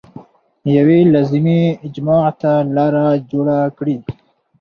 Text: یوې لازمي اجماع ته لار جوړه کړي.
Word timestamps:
یوې 0.75 0.99
لازمي 1.13 1.61
اجماع 1.85 2.27
ته 2.41 2.53
لار 2.75 2.93
جوړه 3.31 3.57
کړي. 3.77 3.97